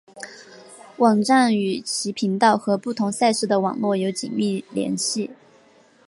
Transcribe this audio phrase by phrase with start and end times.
[0.97, 5.29] 网站与其频道和不同赛事的网络有紧密联系。